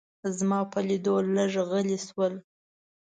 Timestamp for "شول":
2.05-2.33